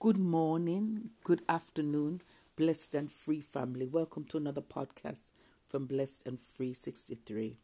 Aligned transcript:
Good 0.00 0.16
morning, 0.16 1.10
good 1.24 1.42
afternoon, 1.48 2.20
blessed 2.54 2.94
and 2.94 3.10
free 3.10 3.40
family. 3.40 3.88
Welcome 3.88 4.22
to 4.26 4.36
another 4.36 4.60
podcast 4.60 5.32
from 5.66 5.86
Blessed 5.86 6.28
and 6.28 6.38
Free 6.38 6.72
63. 6.72 7.56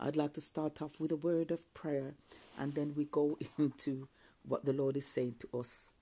I'd 0.00 0.16
like 0.16 0.32
to 0.32 0.40
start 0.40 0.80
off 0.80 0.98
with 0.98 1.12
a 1.12 1.18
word 1.18 1.50
of 1.50 1.70
prayer 1.74 2.14
and 2.58 2.74
then 2.74 2.94
we 2.96 3.04
go 3.04 3.36
into 3.58 4.08
what 4.48 4.64
the 4.64 4.72
Lord 4.72 4.96
is 4.96 5.04
saying 5.04 5.34
to 5.40 5.58
us 5.58 5.92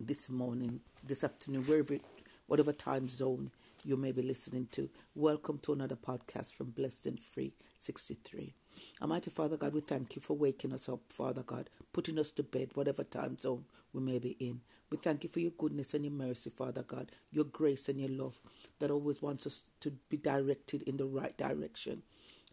this 0.00 0.30
morning, 0.30 0.80
this 1.04 1.22
afternoon, 1.22 1.64
wherever, 1.64 1.98
whatever 2.46 2.72
time 2.72 3.10
zone 3.10 3.50
you 3.84 3.98
may 3.98 4.12
be 4.12 4.22
listening 4.22 4.68
to. 4.72 4.88
Welcome 5.14 5.58
to 5.64 5.74
another 5.74 5.96
podcast 5.96 6.54
from 6.54 6.70
Blessed 6.70 7.08
and 7.08 7.20
Free 7.20 7.52
63. 7.78 8.54
Almighty 9.00 9.30
Father 9.30 9.56
God, 9.56 9.74
we 9.74 9.80
thank 9.80 10.16
you 10.16 10.22
for 10.22 10.36
waking 10.36 10.72
us 10.72 10.88
up, 10.88 11.00
Father 11.10 11.42
God, 11.42 11.70
putting 11.92 12.18
us 12.18 12.32
to 12.34 12.42
bed, 12.42 12.70
whatever 12.74 13.04
time 13.04 13.36
zone 13.36 13.64
we 13.92 14.00
may 14.00 14.18
be 14.18 14.36
in. 14.40 14.60
We 14.90 14.98
thank 14.98 15.24
you 15.24 15.30
for 15.30 15.40
your 15.40 15.52
goodness 15.58 15.94
and 15.94 16.04
your 16.04 16.14
mercy, 16.14 16.50
Father 16.50 16.82
God, 16.82 17.10
your 17.30 17.44
grace 17.46 17.88
and 17.88 18.00
your 18.00 18.10
love 18.10 18.40
that 18.80 18.90
always 18.90 19.22
wants 19.22 19.46
us 19.46 19.70
to 19.80 19.92
be 20.08 20.16
directed 20.18 20.82
in 20.84 20.96
the 20.96 21.06
right 21.06 21.36
direction. 21.36 22.02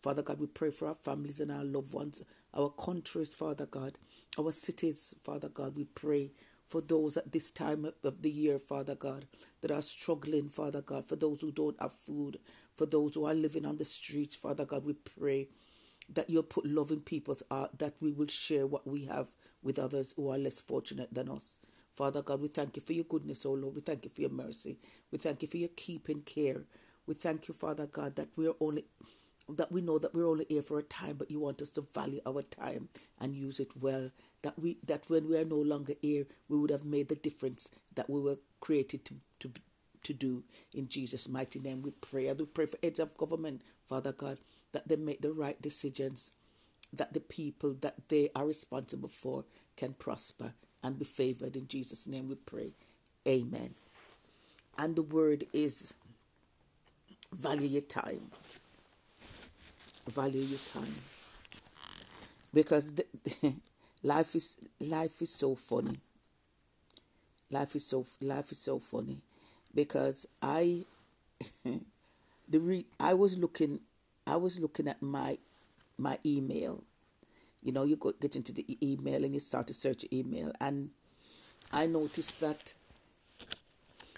Father 0.01 0.23
God, 0.23 0.39
we 0.41 0.47
pray 0.47 0.71
for 0.71 0.87
our 0.87 0.95
families 0.95 1.39
and 1.41 1.51
our 1.51 1.63
loved 1.63 1.93
ones, 1.93 2.23
our 2.55 2.69
countries, 2.71 3.35
Father 3.35 3.65
God, 3.67 3.99
our 4.39 4.51
cities, 4.51 5.15
Father 5.23 5.49
God. 5.49 5.75
We 5.77 5.85
pray 5.85 6.31
for 6.67 6.81
those 6.81 7.17
at 7.17 7.31
this 7.31 7.51
time 7.51 7.85
of 8.03 8.21
the 8.21 8.31
year, 8.31 8.57
Father 8.59 8.95
God, 8.95 9.25
that 9.61 9.71
are 9.71 9.81
struggling, 9.81 10.49
Father 10.49 10.81
God, 10.81 11.05
for 11.07 11.15
those 11.15 11.41
who 11.41 11.51
don't 11.51 11.79
have 11.81 11.93
food, 11.93 12.39
for 12.75 12.85
those 12.85 13.15
who 13.15 13.25
are 13.25 13.33
living 13.33 13.65
on 13.65 13.77
the 13.77 13.85
streets, 13.85 14.35
Father 14.35 14.65
God, 14.65 14.85
we 14.85 14.93
pray 14.93 15.47
that 16.15 16.29
you'll 16.29 16.43
put 16.43 16.65
love 16.65 16.91
in 16.91 17.01
people's 17.01 17.43
heart, 17.51 17.77
that 17.79 17.93
we 18.01 18.11
will 18.13 18.27
share 18.27 18.67
what 18.67 18.87
we 18.87 19.05
have 19.05 19.29
with 19.63 19.79
others 19.79 20.13
who 20.17 20.29
are 20.29 20.37
less 20.37 20.61
fortunate 20.61 21.13
than 21.13 21.29
us. 21.29 21.59
Father 21.93 22.21
God, 22.21 22.41
we 22.41 22.47
thank 22.47 22.75
you 22.77 22.81
for 22.81 22.93
your 22.93 23.05
goodness, 23.05 23.45
O 23.45 23.53
Lord. 23.53 23.75
We 23.75 23.81
thank 23.81 24.05
you 24.05 24.11
for 24.11 24.21
your 24.21 24.29
mercy. 24.31 24.79
We 25.11 25.17
thank 25.19 25.41
you 25.41 25.47
for 25.47 25.57
your 25.57 25.69
keeping 25.75 26.21
care. 26.21 26.63
We 27.07 27.15
thank 27.15 27.47
you, 27.47 27.53
Father 27.53 27.87
God, 27.87 28.15
that 28.17 28.29
we're 28.37 28.53
only 28.61 28.83
that 29.49 29.71
we 29.71 29.81
know 29.81 29.99
that 29.99 30.13
we're 30.13 30.27
only 30.29 30.45
here 30.49 30.61
for 30.61 30.79
a 30.79 30.83
time, 30.83 31.17
but 31.17 31.31
you 31.31 31.39
want 31.39 31.61
us 31.61 31.71
to 31.71 31.81
value 31.93 32.21
our 32.27 32.41
time 32.43 32.89
and 33.19 33.35
use 33.35 33.59
it 33.59 33.75
well. 33.81 34.11
That 34.43 34.57
we 34.59 34.77
that 34.87 35.09
when 35.09 35.27
we 35.27 35.37
are 35.39 35.45
no 35.45 35.57
longer 35.59 35.93
here, 36.01 36.25
we 36.49 36.59
would 36.59 36.69
have 36.71 36.85
made 36.85 37.09
the 37.09 37.15
difference 37.15 37.71
that 37.95 38.09
we 38.09 38.21
were 38.21 38.37
created 38.61 39.05
to 39.05 39.15
to 39.39 39.51
to 40.03 40.13
do. 40.13 40.43
In 40.73 40.87
Jesus' 40.87 41.29
mighty 41.29 41.59
name, 41.59 41.81
we 41.81 41.91
pray. 42.01 42.29
I 42.29 42.33
do 42.33 42.45
pray 42.45 42.65
for 42.67 42.77
heads 42.83 42.99
of 42.99 43.17
government, 43.17 43.61
Father 43.85 44.13
God, 44.13 44.39
that 44.73 44.87
they 44.87 44.95
make 44.95 45.21
the 45.21 45.33
right 45.33 45.59
decisions, 45.61 46.33
that 46.93 47.13
the 47.13 47.19
people 47.19 47.75
that 47.81 47.95
they 48.09 48.29
are 48.35 48.47
responsible 48.47 49.09
for 49.09 49.45
can 49.75 49.93
prosper 49.93 50.53
and 50.83 50.97
be 50.97 51.05
favored. 51.05 51.55
In 51.55 51.67
Jesus' 51.67 52.07
name, 52.07 52.29
we 52.29 52.35
pray. 52.35 52.73
Amen. 53.27 53.73
And 54.77 54.95
the 54.95 55.03
word 55.03 55.43
is 55.53 55.95
value 57.33 57.67
your 57.67 57.81
time 57.83 58.21
value 60.09 60.41
your 60.41 60.59
time 60.59 60.95
because 62.53 62.93
the, 62.93 63.05
life 64.03 64.35
is 64.35 64.57
life 64.79 65.21
is 65.21 65.29
so 65.29 65.55
funny 65.55 65.99
life 67.51 67.75
is 67.75 67.85
so 67.85 68.03
life 68.21 68.51
is 68.51 68.57
so 68.57 68.79
funny 68.79 69.21
because 69.75 70.27
i 70.41 70.83
the 72.49 72.59
re, 72.59 72.85
i 72.99 73.13
was 73.13 73.37
looking 73.37 73.79
i 74.29 74.35
was 74.35 74.59
looking 74.59 74.87
at 74.87 75.01
my 75.01 75.37
my 75.97 76.17
email 76.25 76.83
you 77.61 77.71
know 77.71 77.83
you 77.83 77.95
go 77.95 78.11
get 78.21 78.35
into 78.35 78.53
the 78.53 78.65
email 78.81 79.23
and 79.23 79.33
you 79.33 79.39
start 79.39 79.67
to 79.67 79.73
search 79.73 80.05
email 80.13 80.51
and 80.61 80.89
i 81.73 81.85
noticed 81.85 82.39
that 82.39 82.73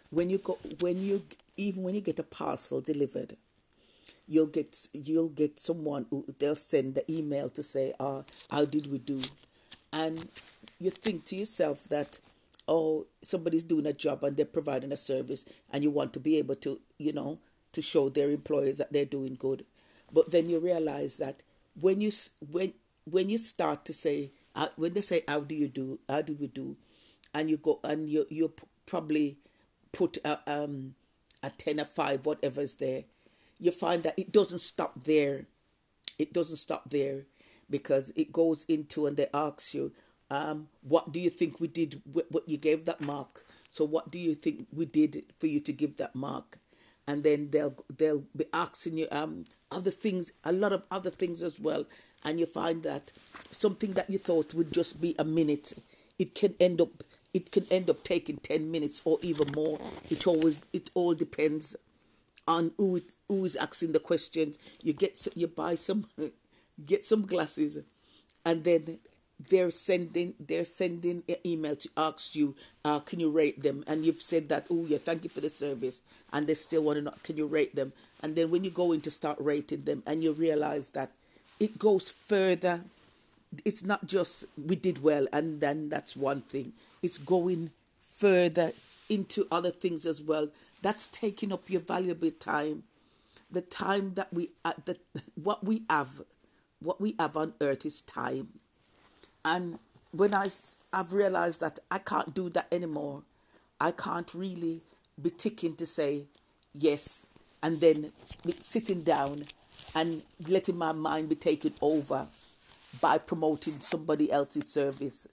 when 0.09 0.29
you 0.29 0.37
go 0.37 0.57
when 0.79 0.97
you 0.97 1.21
even 1.57 1.83
when 1.83 1.95
you 1.95 2.01
get 2.01 2.19
a 2.19 2.23
parcel 2.23 2.81
delivered 2.81 3.33
you'll 4.31 4.47
get 4.47 4.87
you'll 4.93 5.29
get 5.29 5.59
someone 5.59 6.05
who 6.09 6.23
they'll 6.39 6.55
send 6.55 6.95
the 6.95 7.03
email 7.11 7.49
to 7.49 7.61
say, 7.61 7.93
"Ah, 7.99 8.23
how 8.49 8.63
did 8.63 8.89
we 8.91 8.97
do?" 8.99 9.21
And 9.91 10.25
you 10.79 10.89
think 10.89 11.25
to 11.25 11.35
yourself 11.35 11.83
that, 11.89 12.19
oh, 12.67 13.05
somebody's 13.21 13.65
doing 13.65 13.85
a 13.87 13.93
job 13.93 14.23
and 14.23 14.37
they're 14.37 14.45
providing 14.45 14.93
a 14.93 14.97
service, 14.97 15.45
and 15.73 15.83
you 15.83 15.91
want 15.91 16.13
to 16.13 16.19
be 16.19 16.37
able 16.37 16.55
to, 16.55 16.79
you 16.97 17.11
know, 17.11 17.39
to 17.73 17.81
show 17.81 18.07
their 18.07 18.29
employers 18.29 18.77
that 18.77 18.93
they're 18.93 19.05
doing 19.05 19.35
good. 19.35 19.65
But 20.13 20.31
then 20.31 20.49
you 20.49 20.59
realize 20.59 21.17
that 21.17 21.43
when 21.79 22.01
you 22.01 22.11
when 22.51 22.73
when 23.05 23.29
you 23.29 23.37
start 23.37 23.85
to 23.85 23.93
say 23.93 24.31
uh, 24.55 24.67
when 24.75 24.93
they 24.93 25.01
say 25.01 25.21
how 25.27 25.41
do 25.41 25.55
you 25.55 25.67
do 25.67 25.99
how 26.09 26.21
do 26.21 26.33
we 26.35 26.47
do, 26.47 26.77
and 27.33 27.49
you 27.49 27.57
go 27.57 27.79
and 27.83 28.09
you 28.09 28.25
you 28.29 28.53
probably 28.85 29.37
put 29.91 30.17
a 30.25 30.37
um 30.47 30.95
a 31.43 31.49
ten 31.49 31.79
or 31.79 31.85
five 31.85 32.25
whatever's 32.25 32.75
there 32.75 33.03
you 33.59 33.71
find 33.71 34.03
that 34.03 34.17
it 34.19 34.31
doesn't 34.31 34.59
stop 34.59 35.03
there. 35.03 35.45
It 36.19 36.33
doesn't 36.33 36.57
stop 36.57 36.89
there 36.89 37.25
because 37.69 38.11
it 38.15 38.31
goes 38.33 38.65
into 38.65 39.07
and 39.07 39.15
they 39.17 39.27
ask 39.33 39.73
you, 39.75 39.91
um, 40.31 40.67
what 40.81 41.11
do 41.11 41.19
you 41.19 41.29
think 41.29 41.59
we 41.59 41.67
did? 41.67 42.01
What 42.11 42.49
you 42.49 42.57
gave 42.57 42.85
that 42.85 43.01
mark. 43.01 43.45
So 43.69 43.85
what 43.85 44.11
do 44.11 44.19
you 44.19 44.33
think 44.35 44.67
we 44.73 44.85
did 44.85 45.25
for 45.39 45.47
you 45.47 45.59
to 45.61 45.73
give 45.73 45.97
that 45.97 46.15
mark? 46.15 46.59
And 47.11 47.23
then 47.25 47.49
they'll 47.51 47.75
they'll 47.97 48.23
be 48.37 48.45
asking 48.53 48.97
you 48.97 49.07
um, 49.11 49.45
other 49.69 49.91
things, 49.91 50.31
a 50.45 50.53
lot 50.53 50.71
of 50.71 50.85
other 50.89 51.09
things 51.09 51.43
as 51.43 51.59
well. 51.59 51.85
And 52.23 52.39
you 52.39 52.45
find 52.45 52.81
that 52.83 53.11
something 53.51 53.91
that 53.93 54.09
you 54.09 54.17
thought 54.17 54.53
would 54.53 54.71
just 54.71 55.01
be 55.01 55.13
a 55.19 55.25
minute, 55.25 55.73
it 56.17 56.35
can 56.35 56.55
end 56.61 56.79
up 56.79 57.03
it 57.33 57.51
can 57.51 57.65
end 57.69 57.89
up 57.89 58.01
taking 58.05 58.37
ten 58.37 58.71
minutes 58.71 59.01
or 59.03 59.17
even 59.23 59.47
more. 59.53 59.77
It 60.09 60.25
always 60.25 60.65
it 60.71 60.89
all 60.93 61.13
depends 61.13 61.75
on 62.47 62.71
who 62.77 63.01
who 63.27 63.43
is 63.43 63.57
asking 63.57 63.91
the 63.91 63.99
questions. 63.99 64.57
You 64.81 64.93
get 64.93 65.27
you 65.35 65.47
buy 65.47 65.75
some 65.75 66.05
get 66.85 67.03
some 67.03 67.25
glasses, 67.25 67.83
and 68.45 68.63
then 68.63 68.99
they're 69.49 69.71
sending 69.71 70.33
they're 70.39 70.65
sending 70.65 71.23
an 71.29 71.35
email 71.45 71.75
to 71.75 71.89
ask 71.97 72.35
you, 72.35 72.55
uh, 72.85 72.99
can 72.99 73.19
you 73.19 73.31
rate 73.31 73.61
them? 73.61 73.83
And 73.87 74.05
you've 74.05 74.21
said 74.21 74.49
that, 74.49 74.67
oh 74.71 74.85
yeah, 74.87 74.97
thank 74.97 75.23
you 75.23 75.29
for 75.29 75.41
the 75.41 75.49
service, 75.49 76.01
and 76.33 76.47
they 76.47 76.53
still 76.53 76.83
want 76.83 76.97
to 76.97 77.03
know, 77.03 77.11
can 77.23 77.37
you 77.37 77.47
rate 77.47 77.75
them? 77.75 77.91
And 78.23 78.35
then 78.35 78.51
when 78.51 78.63
you 78.63 78.71
go 78.71 78.91
in 78.91 79.01
to 79.01 79.11
start 79.11 79.37
rating 79.39 79.83
them, 79.83 80.03
and 80.05 80.23
you 80.23 80.33
realize 80.33 80.89
that 80.89 81.11
it 81.59 81.77
goes 81.79 82.11
further. 82.11 82.81
It's 83.65 83.83
not 83.83 84.05
just 84.05 84.45
we 84.65 84.77
did 84.77 85.03
well, 85.03 85.27
and 85.33 85.59
then 85.59 85.89
that's 85.89 86.15
one 86.15 86.39
thing. 86.39 86.71
It's 87.03 87.17
going 87.17 87.71
further 88.01 88.71
into 89.09 89.45
other 89.51 89.71
things 89.71 90.05
as 90.05 90.21
well 90.21 90.47
that's 90.81 91.07
taking 91.07 91.51
up 91.51 91.69
your 91.69 91.81
valuable 91.81 92.31
time 92.31 92.83
the 93.51 93.61
time 93.61 94.13
that 94.13 94.31
we 94.33 94.49
uh, 94.63 94.73
the, 94.85 94.97
what 95.43 95.63
we 95.63 95.81
have 95.89 96.09
what 96.81 96.99
we 97.01 97.15
have 97.19 97.35
on 97.35 97.53
earth 97.61 97.85
is 97.85 98.01
time 98.01 98.47
and 99.45 99.77
when 100.11 100.33
i 100.35 100.47
i've 100.93 101.13
realized 101.13 101.59
that 101.59 101.79
i 101.89 101.97
can't 101.97 102.33
do 102.33 102.49
that 102.49 102.67
anymore 102.73 103.21
i 103.79 103.91
can't 103.91 104.33
really 104.33 104.81
be 105.21 105.29
ticking 105.29 105.75
to 105.75 105.85
say 105.85 106.23
yes 106.73 107.27
and 107.63 107.79
then 107.79 108.11
sitting 108.59 109.03
down 109.03 109.43
and 109.95 110.21
letting 110.47 110.77
my 110.77 110.91
mind 110.91 111.29
be 111.29 111.35
taken 111.35 111.73
over 111.81 112.27
by 113.01 113.17
promoting 113.17 113.73
somebody 113.73 114.31
else's 114.31 114.67
service 114.67 115.27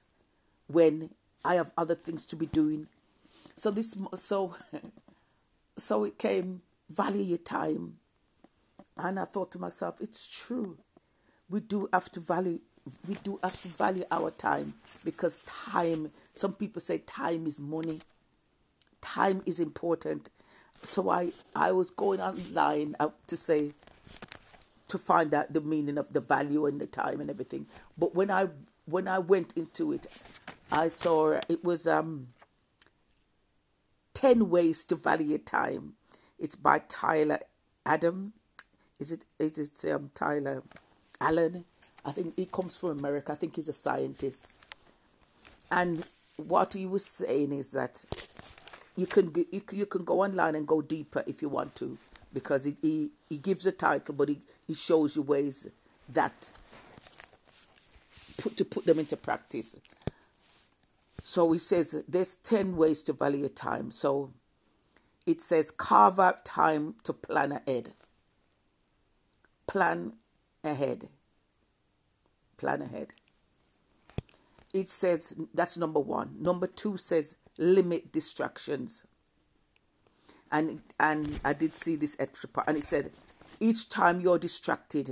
when 0.68 1.10
i 1.44 1.54
have 1.54 1.72
other 1.76 1.94
things 1.94 2.26
to 2.26 2.36
be 2.36 2.46
doing 2.46 2.86
so 3.56 3.70
this 3.70 3.96
so 4.14 4.54
so 5.78 6.04
it 6.04 6.18
came, 6.18 6.62
value 6.90 7.22
your 7.22 7.38
time. 7.38 7.94
And 8.96 9.18
I 9.18 9.24
thought 9.24 9.52
to 9.52 9.58
myself, 9.58 10.00
it's 10.00 10.28
true. 10.28 10.76
We 11.48 11.60
do 11.60 11.88
have 11.92 12.10
to 12.12 12.20
value 12.20 12.60
we 13.08 13.14
do 13.24 13.38
have 13.42 13.60
to 13.62 13.68
value 13.68 14.04
our 14.10 14.30
time 14.30 14.74
because 15.04 15.44
time 15.44 16.10
some 16.32 16.52
people 16.52 16.80
say 16.80 16.98
time 16.98 17.46
is 17.46 17.60
money. 17.60 18.00
Time 19.00 19.42
is 19.46 19.60
important. 19.60 20.30
So 20.74 21.08
I, 21.08 21.30
I 21.56 21.72
was 21.72 21.90
going 21.90 22.20
online 22.20 22.94
to 23.26 23.36
say 23.36 23.72
to 24.88 24.98
find 24.98 25.34
out 25.34 25.52
the 25.52 25.60
meaning 25.60 25.98
of 25.98 26.12
the 26.12 26.20
value 26.20 26.66
and 26.66 26.80
the 26.80 26.86
time 26.86 27.20
and 27.20 27.30
everything. 27.30 27.66
But 27.96 28.14
when 28.14 28.30
I 28.30 28.48
when 28.86 29.06
I 29.06 29.18
went 29.18 29.56
into 29.56 29.92
it, 29.92 30.06
I 30.72 30.88
saw 30.88 31.38
it 31.48 31.64
was 31.64 31.86
um 31.86 32.28
10 34.14 34.50
Ways 34.50 34.84
to 34.84 34.96
Value 34.96 35.28
Your 35.28 35.38
Time. 35.38 35.94
It's 36.38 36.56
by 36.56 36.80
Tyler 36.88 37.38
Adam. 37.86 38.32
Is 38.98 39.12
it 39.12 39.24
is 39.38 39.58
it 39.58 39.92
um, 39.92 40.10
Tyler 40.14 40.62
Allen? 41.20 41.64
I 42.08 42.12
think 42.12 42.36
he 42.36 42.46
comes 42.46 42.76
from 42.76 42.98
America. 42.98 43.32
I 43.32 43.36
think 43.36 43.56
he's 43.56 43.68
a 43.68 43.72
scientist. 43.72 44.58
And 45.70 46.04
what 46.36 46.72
he 46.72 46.86
was 46.86 47.04
saying 47.04 47.52
is 47.52 47.72
that 47.72 48.04
you 48.96 49.06
can 49.06 49.32
you, 49.52 49.86
can 49.86 50.04
go 50.04 50.22
online 50.22 50.54
and 50.54 50.66
go 50.66 50.82
deeper 50.82 51.22
if 51.26 51.42
you 51.42 51.48
want 51.48 51.74
to 51.76 51.98
because 52.32 52.64
he, 52.64 52.76
he, 52.82 53.10
he 53.28 53.38
gives 53.38 53.66
a 53.66 53.72
title 53.72 54.14
but 54.14 54.28
he, 54.28 54.38
he 54.66 54.74
shows 54.74 55.16
you 55.16 55.22
ways 55.22 55.70
that 56.10 56.52
put 58.38 58.56
to 58.56 58.64
put 58.64 58.86
them 58.86 58.98
into 58.98 59.16
practice 59.16 59.78
So 61.22 61.52
he 61.52 61.58
says 61.58 62.04
there's 62.08 62.36
10 62.38 62.76
ways 62.76 63.02
to 63.04 63.12
value 63.12 63.40
your 63.40 63.48
time. 63.50 63.90
So 63.90 64.32
it 65.26 65.42
says 65.42 65.70
carve 65.70 66.18
out 66.18 66.44
time 66.44 66.94
to 67.04 67.12
plan 67.12 67.52
ahead. 67.52 67.90
Plan 69.66 70.14
ahead. 70.64 71.08
Plan 72.58 72.82
ahead. 72.82 73.14
It 74.74 74.88
says 74.88 75.34
that's 75.54 75.78
number 75.78 76.00
one. 76.00 76.36
Number 76.40 76.66
two 76.66 76.96
says 76.96 77.36
limit 77.56 78.12
distractions. 78.12 79.06
And 80.52 80.82
and 81.00 81.40
I 81.44 81.52
did 81.52 81.72
see 81.72 81.96
this 81.96 82.18
extra 82.20 82.48
part, 82.48 82.68
and 82.68 82.76
it 82.76 82.84
said 82.84 83.10
each 83.60 83.88
time 83.88 84.20
you're 84.20 84.38
distracted, 84.38 85.08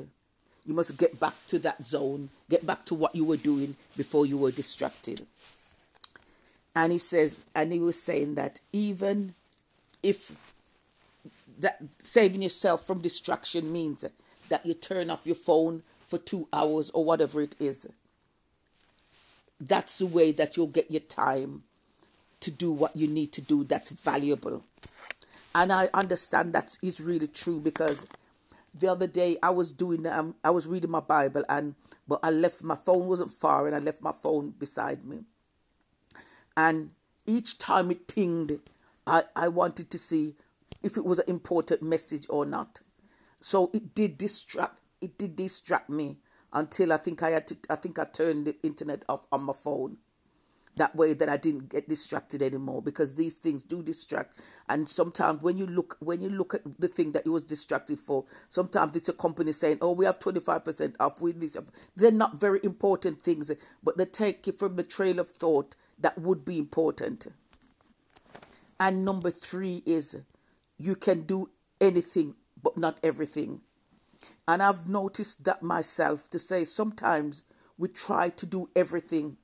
you 0.64 0.74
must 0.74 0.98
get 0.98 1.18
back 1.18 1.34
to 1.48 1.58
that 1.60 1.82
zone, 1.82 2.28
get 2.50 2.66
back 2.66 2.84
to 2.86 2.94
what 2.94 3.14
you 3.14 3.24
were 3.24 3.36
doing 3.36 3.76
before 3.96 4.26
you 4.26 4.38
were 4.38 4.50
distracted. 4.50 5.26
And 6.74 6.92
he 6.92 6.98
says, 6.98 7.44
and 7.54 7.72
he 7.72 7.78
was 7.78 8.00
saying 8.02 8.34
that 8.34 8.60
even 8.72 9.34
if 10.02 10.54
that 11.58 11.82
saving 12.02 12.42
yourself 12.42 12.86
from 12.86 13.00
distraction 13.00 13.72
means 13.72 14.04
that 14.48 14.66
you 14.66 14.74
turn 14.74 15.10
off 15.10 15.26
your 15.26 15.36
phone 15.36 15.82
for 16.06 16.18
two 16.18 16.48
hours 16.52 16.90
or 16.90 17.04
whatever 17.04 17.40
it 17.42 17.56
is, 17.58 17.88
that's 19.60 19.98
the 19.98 20.06
way 20.06 20.32
that 20.32 20.56
you'll 20.56 20.66
get 20.68 20.90
your 20.90 21.00
time 21.00 21.64
to 22.40 22.50
do 22.50 22.70
what 22.70 22.94
you 22.94 23.08
need 23.08 23.32
to 23.32 23.40
do 23.40 23.64
that's 23.64 23.90
valuable. 23.90 24.62
And 25.54 25.72
I 25.72 25.88
understand 25.94 26.52
that 26.52 26.76
is 26.82 27.00
really 27.00 27.26
true 27.26 27.60
because 27.60 28.06
the 28.78 28.88
other 28.88 29.06
day 29.06 29.36
I 29.42 29.50
was 29.50 29.72
doing 29.72 30.06
um 30.06 30.34
I 30.44 30.50
was 30.50 30.66
reading 30.66 30.90
my 30.90 31.00
Bible 31.00 31.42
and 31.48 31.74
but 32.06 32.20
I 32.22 32.30
left 32.30 32.62
my 32.62 32.76
phone 32.76 33.08
wasn't 33.08 33.30
far 33.30 33.66
and 33.66 33.74
I 33.74 33.78
left 33.78 34.02
my 34.02 34.12
phone 34.12 34.50
beside 34.50 35.04
me. 35.04 35.24
And 36.56 36.90
each 37.26 37.58
time 37.58 37.90
it 37.90 38.06
pinged, 38.06 38.60
I, 39.06 39.22
I 39.34 39.48
wanted 39.48 39.90
to 39.90 39.98
see 39.98 40.36
if 40.82 40.96
it 40.96 41.04
was 41.04 41.18
an 41.18 41.28
important 41.28 41.82
message 41.82 42.26
or 42.30 42.46
not. 42.46 42.80
So 43.40 43.70
it 43.74 43.94
did 43.94 44.18
distract 44.18 44.80
it 45.00 45.18
did 45.18 45.36
distract 45.36 45.90
me 45.90 46.18
until 46.52 46.92
I 46.92 46.96
think 46.96 47.22
I 47.22 47.30
had 47.30 47.46
to 47.48 47.56
I 47.70 47.76
think 47.76 47.98
I 47.98 48.04
turned 48.04 48.46
the 48.46 48.56
internet 48.62 49.04
off 49.08 49.26
on 49.30 49.44
my 49.44 49.52
phone. 49.52 49.98
That 50.76 50.94
way 50.94 51.14
that 51.14 51.28
I 51.30 51.38
didn't 51.38 51.70
get 51.70 51.88
distracted 51.88 52.42
anymore 52.42 52.82
because 52.82 53.14
these 53.14 53.36
things 53.36 53.62
do 53.62 53.82
distract. 53.82 54.40
And 54.68 54.86
sometimes 54.86 55.42
when 55.42 55.56
you 55.56 55.66
look 55.66 55.96
when 56.00 56.20
you 56.20 56.28
look 56.28 56.54
at 56.54 56.62
the 56.78 56.88
thing 56.88 57.12
that 57.12 57.24
you 57.26 57.32
was 57.32 57.44
distracted 57.44 57.98
for 57.98 58.24
sometimes 58.48 58.94
it's 58.96 59.08
a 59.08 59.14
company 59.14 59.52
saying 59.52 59.78
oh 59.80 59.92
we 59.92 60.04
have 60.04 60.18
25% 60.18 60.96
off 61.00 61.20
with 61.20 61.40
this. 61.40 61.56
They're 61.94 62.10
not 62.12 62.38
very 62.38 62.60
important 62.62 63.20
things 63.20 63.50
but 63.82 63.96
they 63.96 64.04
take 64.04 64.46
you 64.46 64.52
from 64.52 64.76
the 64.76 64.82
trail 64.82 65.18
of 65.18 65.28
thought 65.28 65.76
that 65.98 66.18
would 66.18 66.44
be 66.44 66.58
important. 66.58 67.26
And 68.78 69.04
number 69.04 69.30
3 69.30 69.82
is 69.86 70.22
you 70.78 70.94
can 70.94 71.22
do 71.22 71.48
anything 71.80 72.34
but 72.62 72.76
not 72.76 73.00
everything 73.02 73.62
and 74.48 74.62
I've 74.62 74.88
noticed 74.88 75.44
that 75.44 75.62
myself 75.62 76.28
to 76.30 76.38
say 76.38 76.64
sometimes 76.64 77.44
we 77.78 77.88
try 77.88 78.28
to 78.30 78.46
do 78.46 78.70
everything. 78.76 79.36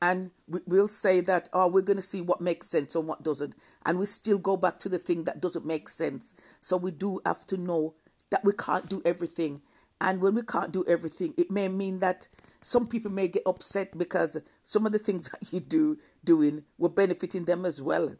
And 0.00 0.30
we'll 0.46 0.88
say 0.88 1.20
that 1.22 1.48
oh 1.52 1.68
we're 1.68 1.80
going 1.82 1.96
to 1.96 2.02
see 2.02 2.20
what 2.20 2.40
makes 2.40 2.68
sense 2.68 2.94
and 2.94 3.08
what 3.08 3.22
doesn't. 3.22 3.54
And 3.86 3.98
we 3.98 4.06
still 4.06 4.38
go 4.38 4.56
back 4.56 4.78
to 4.80 4.88
the 4.88 4.98
thing 4.98 5.24
that 5.24 5.40
doesn't 5.40 5.66
make 5.66 5.88
sense. 5.88 6.34
So 6.60 6.76
we 6.76 6.90
do 6.90 7.20
have 7.26 7.46
to 7.46 7.56
know 7.56 7.94
that 8.30 8.44
we 8.44 8.52
can't 8.52 8.88
do 8.88 9.02
everything. 9.04 9.62
And 10.00 10.20
when 10.20 10.34
we 10.34 10.42
can't 10.42 10.72
do 10.72 10.84
everything 10.86 11.34
it 11.36 11.50
may 11.50 11.68
mean 11.68 11.98
that 12.00 12.28
some 12.60 12.86
people 12.86 13.10
may 13.10 13.28
get 13.28 13.42
upset 13.46 13.96
because 13.96 14.40
some 14.62 14.86
of 14.86 14.92
the 14.92 14.98
things 14.98 15.30
that 15.30 15.52
you 15.52 15.60
do 15.60 15.98
doing 16.22 16.64
were 16.78 16.88
benefiting 16.88 17.44
them 17.44 17.64
as 17.64 17.82
well. 17.82 18.14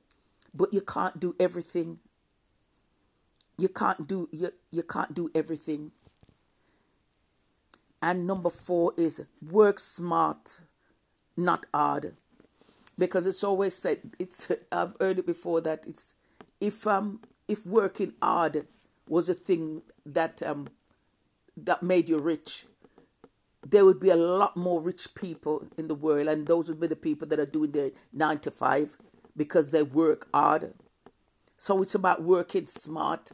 But 0.53 0.73
you 0.73 0.81
can't 0.81 1.21
do 1.21 1.35
everything 1.39 1.99
you 3.59 3.69
can't 3.69 4.07
do 4.07 4.29
you, 4.33 4.49
you 4.71 4.83
can't 4.83 5.15
do 5.15 5.31
everything. 5.35 5.93
And 8.03 8.27
number 8.27 8.51
4 8.51 8.95
is 8.99 9.27
work 9.51 9.79
smart 9.79 10.61
not 11.37 11.65
hard. 11.73 12.13
Because 12.99 13.27
it's 13.27 13.43
always 13.43 13.75
said 13.75 13.99
it's 14.19 14.53
I've 14.73 14.95
heard 15.01 15.19
it 15.19 15.27
before 15.27 15.61
that 15.63 15.87
it's 15.87 16.15
if 16.61 16.87
um 16.87 17.21
if 17.49 17.67
working 17.67 18.13
hard 18.23 18.67
was 19.09 19.29
a 19.29 19.35
thing 19.35 19.83
that 20.07 20.43
um 20.43 20.69
that 21.57 21.83
made 21.83 22.09
you 22.09 22.19
rich 22.19 22.67
there 23.69 23.85
would 23.85 23.99
be 23.99 24.11
a 24.11 24.17
lot 24.17 24.55
more 24.59 24.79
rich 24.81 25.15
people 25.15 25.67
in 25.79 25.89
the 25.89 25.95
world. 25.95 26.29
And 26.29 26.47
those 26.47 26.69
would 26.69 26.81
be 26.81 26.87
the 26.87 26.97
people 26.97 27.27
that 27.29 27.41
are 27.41 27.47
doing 27.47 27.73
their 27.73 27.91
9 28.13 28.39
to 28.41 28.51
5 28.51 28.99
because 29.37 29.73
they 29.73 29.83
work 29.83 30.29
hard 30.35 30.75
so 31.57 31.81
it's 31.83 31.95
about 31.95 32.23
working 32.23 32.67
smart 32.67 33.33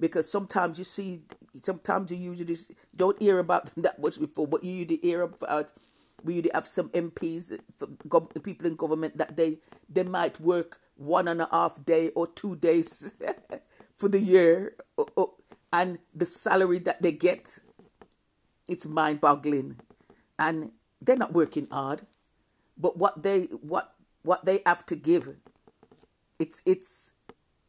because 0.00 0.30
sometimes 0.30 0.78
you 0.78 0.84
see 0.84 1.22
sometimes 1.62 2.10
you 2.10 2.18
usually 2.18 2.56
don't 2.96 3.20
hear 3.20 3.38
about 3.38 3.66
them 3.66 3.82
that 3.82 4.00
much 4.00 4.18
before 4.20 4.46
but 4.46 4.62
you 4.62 4.72
usually 4.72 4.98
hear 5.02 5.22
about 5.22 5.72
we 6.24 6.42
have 6.54 6.66
some 6.66 6.88
MPs, 6.90 7.58
people 8.42 8.66
in 8.66 8.76
government 8.76 9.16
that 9.18 9.36
they 9.36 9.58
they 9.88 10.02
might 10.02 10.38
work 10.40 10.80
one 10.96 11.28
and 11.28 11.40
a 11.40 11.48
half 11.50 11.84
day 11.84 12.10
or 12.16 12.26
two 12.26 12.56
days 12.56 13.14
for 13.94 14.08
the 14.08 14.18
year, 14.18 14.74
and 15.72 15.98
the 16.14 16.26
salary 16.26 16.78
that 16.80 17.00
they 17.02 17.12
get, 17.12 17.58
it's 18.68 18.86
mind-boggling, 18.86 19.76
and 20.38 20.72
they're 21.00 21.16
not 21.16 21.32
working 21.32 21.68
hard, 21.70 22.02
but 22.78 22.96
what 22.96 23.22
they 23.22 23.44
what 23.62 23.94
what 24.22 24.44
they 24.44 24.60
have 24.66 24.84
to 24.86 24.96
give, 24.96 25.28
it's 26.38 26.62
it's 26.66 27.12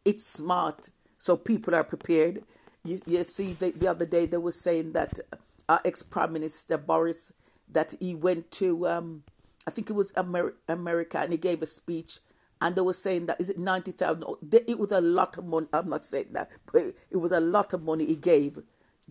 it's 0.06 0.26
smart, 0.26 0.90
so 1.28 1.36
people 1.36 1.76
are 1.76 1.84
prepared. 1.84 2.42
You, 2.86 3.00
you 3.06 3.22
see, 3.26 3.52
the, 3.52 3.72
the 3.72 3.90
other 3.90 4.06
day 4.06 4.26
they 4.26 4.38
were 4.38 4.54
saying 4.54 4.94
that 4.94 5.20
our 5.68 5.82
ex 5.84 6.02
prime 6.02 6.32
minister 6.32 6.78
Boris 6.78 7.34
that 7.74 7.94
he 8.00 8.16
went 8.16 8.50
to, 8.52 8.88
um, 8.88 9.24
I 9.68 9.72
think 9.72 9.90
it 9.90 9.94
was 9.94 10.14
Amer- 10.18 10.56
America, 10.70 11.20
and 11.20 11.34
he 11.34 11.38
gave 11.38 11.62
a 11.62 11.66
speech. 11.66 12.20
And 12.62 12.78
they 12.78 12.82
were 12.82 12.94
saying 12.94 13.26
that 13.26 13.42
is 13.42 13.50
it 13.50 13.60
ninety 13.60 13.92
thousand? 13.92 14.24
It 14.54 14.80
was 14.80 14.94
a 14.94 15.02
lot 15.02 15.38
of 15.38 15.44
money. 15.46 15.68
I'm 15.74 15.90
not 15.90 16.06
saying 16.06 16.32
that, 16.32 16.50
but 16.72 16.82
it 17.12 17.18
was 17.18 17.34
a 17.34 17.42
lot 17.42 17.74
of 17.74 17.84
money 17.84 18.06
he 18.06 18.16
gave 18.16 18.60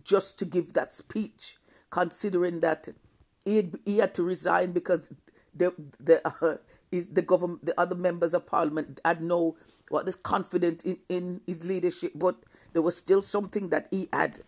just 0.03 0.39
to 0.39 0.45
give 0.45 0.73
that 0.73 0.95
speech. 0.95 1.57
Considering 1.91 2.61
that 2.61 2.87
he 3.45 3.57
had, 3.57 3.79
he 3.85 3.99
had 3.99 4.15
to 4.15 4.23
resign 4.23 4.71
because 4.71 5.13
the 5.53 5.71
the 5.99 6.19
uh, 6.27 6.57
is 6.91 7.07
the 7.07 7.21
government, 7.21 7.65
the 7.65 7.79
other 7.79 7.95
members 7.95 8.33
of 8.33 8.45
parliament 8.45 8.99
had 9.03 9.21
no 9.21 9.55
what 9.89 10.05
this 10.05 10.15
confidence 10.15 10.83
in, 10.83 10.97
in 11.09 11.41
his 11.47 11.65
leadership, 11.65 12.11
but 12.15 12.35
there 12.73 12.81
was 12.81 12.97
still 12.97 13.21
something 13.21 13.69
that 13.69 13.87
he 13.91 14.09
had 14.11 14.39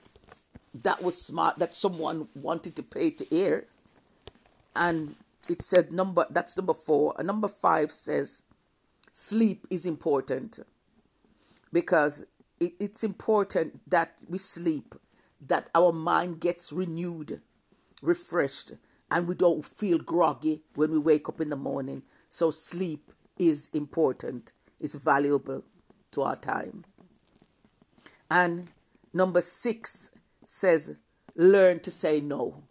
that 0.83 1.01
was 1.01 1.19
smart 1.19 1.57
that 1.57 1.73
someone 1.73 2.27
wanted 2.35 2.75
to 2.75 2.83
pay 2.83 3.09
to 3.09 3.25
air 3.35 3.65
and 4.75 5.15
it 5.49 5.61
said 5.61 5.91
number 5.91 6.25
that's 6.29 6.55
number 6.55 6.73
four. 6.73 7.13
And 7.17 7.27
number 7.27 7.47
five 7.47 7.91
says 7.91 8.43
sleep 9.11 9.65
is 9.69 9.85
important 9.85 10.59
because 11.73 12.25
it, 12.59 12.73
it's 12.79 13.03
important 13.03 13.81
that 13.89 14.21
we 14.29 14.37
sleep 14.37 14.95
that 15.47 15.69
our 15.75 15.91
mind 15.91 16.39
gets 16.39 16.71
renewed 16.71 17.41
refreshed 18.01 18.73
and 19.11 19.27
we 19.27 19.35
don't 19.35 19.65
feel 19.65 19.97
groggy 19.97 20.61
when 20.75 20.91
we 20.91 20.99
wake 20.99 21.27
up 21.27 21.41
in 21.41 21.49
the 21.49 21.55
morning 21.55 22.03
so 22.29 22.51
sleep 22.51 23.11
is 23.37 23.69
important 23.73 24.53
it's 24.79 24.95
valuable 24.95 25.63
to 26.11 26.21
our 26.21 26.35
time 26.35 26.83
and 28.31 28.67
number 29.13 29.41
six 29.41 30.11
says 30.45 30.97
learn 31.35 31.79
to 31.79 31.91
say 31.91 32.19
no 32.21 32.63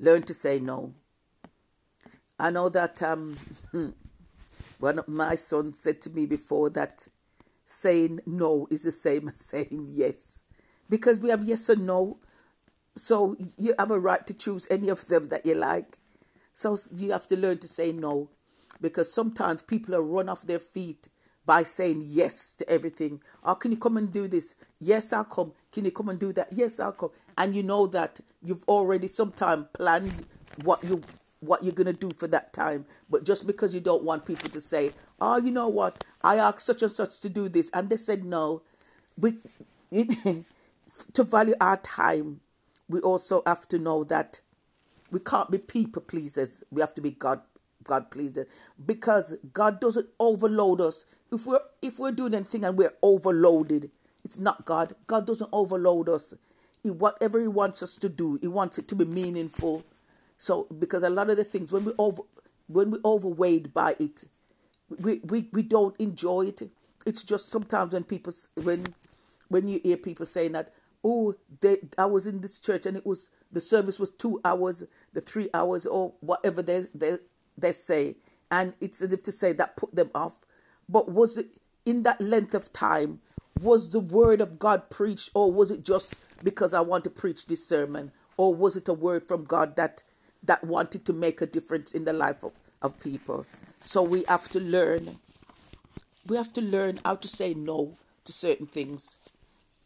Learn 0.00 0.22
to 0.22 0.34
say 0.34 0.60
no. 0.60 0.94
I 2.38 2.50
know 2.50 2.68
that 2.68 3.02
um, 3.02 3.36
one 4.78 4.98
of 4.98 5.08
my 5.08 5.34
sons 5.34 5.80
said 5.80 6.00
to 6.02 6.10
me 6.10 6.24
before 6.26 6.70
that 6.70 7.08
saying 7.64 8.20
no 8.24 8.68
is 8.70 8.84
the 8.84 8.92
same 8.92 9.28
as 9.28 9.40
saying 9.40 9.86
yes. 9.88 10.42
Because 10.88 11.18
we 11.20 11.30
have 11.30 11.42
yes 11.44 11.68
or 11.68 11.76
no. 11.76 12.20
So 12.92 13.36
you 13.56 13.74
have 13.78 13.90
a 13.90 13.98
right 13.98 14.24
to 14.26 14.34
choose 14.34 14.68
any 14.70 14.88
of 14.88 15.06
them 15.08 15.28
that 15.28 15.44
you 15.44 15.54
like. 15.54 15.98
So 16.58 16.76
you 16.96 17.12
have 17.12 17.28
to 17.28 17.36
learn 17.36 17.58
to 17.58 17.68
say 17.68 17.92
no. 17.92 18.30
Because 18.80 19.12
sometimes 19.12 19.62
people 19.62 19.94
are 19.94 20.02
run 20.02 20.28
off 20.28 20.42
their 20.42 20.58
feet 20.58 21.08
by 21.46 21.62
saying 21.62 22.02
yes 22.04 22.56
to 22.56 22.68
everything. 22.68 23.22
Oh, 23.44 23.54
can 23.54 23.70
you 23.70 23.76
come 23.76 23.96
and 23.96 24.12
do 24.12 24.26
this? 24.26 24.56
Yes, 24.80 25.12
I'll 25.12 25.22
come. 25.22 25.52
Can 25.70 25.84
you 25.84 25.92
come 25.92 26.08
and 26.08 26.18
do 26.18 26.32
that? 26.32 26.48
Yes, 26.50 26.80
I'll 26.80 26.90
come. 26.90 27.10
And 27.38 27.54
you 27.54 27.62
know 27.62 27.86
that 27.86 28.20
you've 28.42 28.64
already 28.64 29.06
sometime 29.06 29.68
planned 29.72 30.26
what 30.64 30.82
you 30.82 31.00
what 31.38 31.62
you're 31.62 31.72
gonna 31.72 31.92
do 31.92 32.10
for 32.18 32.26
that 32.26 32.52
time. 32.52 32.84
But 33.08 33.24
just 33.24 33.46
because 33.46 33.72
you 33.72 33.80
don't 33.80 34.02
want 34.02 34.26
people 34.26 34.50
to 34.50 34.60
say, 34.60 34.90
Oh, 35.20 35.36
you 35.36 35.52
know 35.52 35.68
what, 35.68 36.02
I 36.24 36.38
asked 36.38 36.66
such 36.66 36.82
and 36.82 36.90
such 36.90 37.20
to 37.20 37.28
do 37.28 37.48
this 37.48 37.70
and 37.72 37.88
they 37.88 37.96
said 37.96 38.24
no. 38.24 38.62
We 39.16 39.34
to 41.12 41.22
value 41.22 41.54
our 41.60 41.76
time, 41.76 42.40
we 42.88 42.98
also 42.98 43.42
have 43.46 43.68
to 43.68 43.78
know 43.78 44.02
that 44.04 44.40
we 45.10 45.20
can't 45.20 45.50
be 45.50 45.58
people 45.58 46.02
pleasers. 46.02 46.64
We 46.70 46.80
have 46.80 46.94
to 46.94 47.00
be 47.00 47.12
God 47.12 47.40
God 47.84 48.10
pleased. 48.10 48.38
Because 48.84 49.38
God 49.52 49.80
doesn't 49.80 50.08
overload 50.20 50.80
us. 50.80 51.06
If 51.32 51.46
we're 51.46 51.60
if 51.82 51.98
we're 51.98 52.12
doing 52.12 52.34
anything 52.34 52.64
and 52.64 52.76
we're 52.76 52.94
overloaded, 53.02 53.90
it's 54.24 54.38
not 54.38 54.64
God. 54.64 54.92
God 55.06 55.26
doesn't 55.26 55.50
overload 55.52 56.08
us. 56.08 56.34
He, 56.82 56.90
whatever 56.90 57.40
He 57.40 57.48
wants 57.48 57.82
us 57.82 57.96
to 57.96 58.08
do, 58.08 58.38
He 58.40 58.48
wants 58.48 58.78
it 58.78 58.88
to 58.88 58.94
be 58.94 59.04
meaningful. 59.04 59.82
So 60.36 60.66
because 60.78 61.02
a 61.02 61.10
lot 61.10 61.30
of 61.30 61.36
the 61.36 61.44
things 61.44 61.72
when 61.72 61.84
we 61.84 61.92
over 61.98 62.22
when 62.68 62.90
we 62.90 62.98
overweighed 63.04 63.72
by 63.72 63.94
it, 63.98 64.24
we, 65.02 65.20
we, 65.24 65.48
we 65.52 65.62
don't 65.62 65.98
enjoy 65.98 66.42
it. 66.42 66.62
It's 67.06 67.24
just 67.24 67.50
sometimes 67.50 67.92
when 67.92 68.04
people 68.04 68.32
when 68.62 68.84
when 69.48 69.66
you 69.66 69.80
hear 69.82 69.96
people 69.96 70.26
saying 70.26 70.52
that, 70.52 70.72
oh, 71.02 71.34
they, 71.60 71.78
I 71.96 72.04
was 72.04 72.26
in 72.26 72.40
this 72.42 72.60
church 72.60 72.84
and 72.86 72.96
it 72.96 73.06
was 73.06 73.30
the 73.52 73.60
service 73.60 73.98
was 73.98 74.10
two 74.10 74.40
hours, 74.44 74.84
the 75.12 75.20
three 75.20 75.48
hours, 75.54 75.86
or 75.86 76.14
whatever 76.20 76.62
they 76.62 76.82
they 76.94 77.16
they 77.56 77.72
say, 77.72 78.16
and 78.50 78.74
it's 78.80 79.02
as 79.02 79.12
if 79.12 79.22
to 79.24 79.32
say 79.32 79.52
that 79.54 79.76
put 79.76 79.94
them 79.94 80.10
off. 80.14 80.36
But 80.88 81.10
was 81.10 81.38
it 81.38 81.46
in 81.86 82.02
that 82.04 82.20
length 82.20 82.54
of 82.54 82.72
time? 82.72 83.20
Was 83.60 83.90
the 83.90 84.00
word 84.00 84.40
of 84.40 84.58
God 84.58 84.90
preached, 84.90 85.30
or 85.34 85.52
was 85.52 85.70
it 85.70 85.84
just 85.84 86.44
because 86.44 86.74
I 86.74 86.80
want 86.80 87.04
to 87.04 87.10
preach 87.10 87.46
this 87.46 87.66
sermon, 87.66 88.12
or 88.36 88.54
was 88.54 88.76
it 88.76 88.88
a 88.88 88.94
word 88.94 89.26
from 89.26 89.44
God 89.44 89.76
that 89.76 90.02
that 90.44 90.62
wanted 90.64 91.04
to 91.06 91.12
make 91.12 91.40
a 91.40 91.46
difference 91.46 91.94
in 91.94 92.04
the 92.04 92.12
life 92.12 92.44
of, 92.44 92.52
of 92.82 93.02
people? 93.02 93.44
So 93.80 94.02
we 94.02 94.24
have 94.28 94.48
to 94.48 94.60
learn. 94.60 95.16
We 96.26 96.36
have 96.36 96.52
to 96.52 96.60
learn 96.60 97.00
how 97.04 97.16
to 97.16 97.28
say 97.28 97.54
no 97.54 97.94
to 98.24 98.32
certain 98.32 98.66
things 98.66 99.30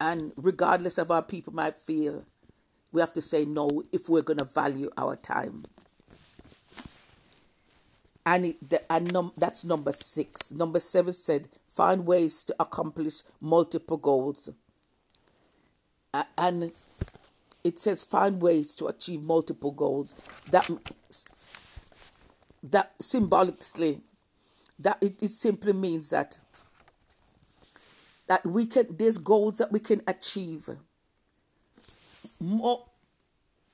and 0.02 0.32
regardless 0.36 0.98
of 0.98 1.08
how 1.08 1.20
people 1.20 1.52
might 1.52 1.78
feel, 1.78 2.24
we 2.92 3.00
have 3.00 3.12
to 3.14 3.22
say 3.22 3.44
no 3.44 3.82
if 3.92 4.08
we're 4.08 4.22
going 4.22 4.38
to 4.38 4.44
value 4.44 4.88
our 4.96 5.16
time. 5.16 5.64
And, 8.24 8.46
it, 8.46 8.68
the, 8.68 8.80
and 8.92 9.12
num, 9.12 9.32
that's 9.36 9.64
number 9.64 9.92
six. 9.92 10.52
Number 10.52 10.78
seven 10.78 11.12
said, 11.12 11.48
find 11.68 12.06
ways 12.06 12.44
to 12.44 12.54
accomplish 12.60 13.22
multiple 13.40 13.96
goals. 13.96 14.50
Uh, 16.14 16.22
and 16.38 16.70
it 17.64 17.78
says, 17.78 18.02
find 18.02 18.40
ways 18.40 18.76
to 18.76 18.86
achieve 18.86 19.22
multiple 19.22 19.72
goals. 19.72 20.14
That, 20.50 20.68
that 22.62 22.92
symbolically, 23.00 24.02
that 24.78 24.98
it, 25.00 25.22
it 25.22 25.30
simply 25.30 25.72
means 25.72 26.10
that 26.10 26.38
that 28.28 28.44
we 28.46 28.66
can 28.66 28.86
there's 28.98 29.18
goals 29.18 29.58
that 29.58 29.70
we 29.72 29.80
can 29.80 30.00
achieve 30.06 30.70
more 32.42 32.84